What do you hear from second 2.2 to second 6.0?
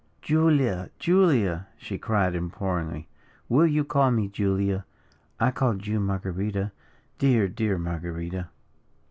imploringly, "will you call me Julia? I called you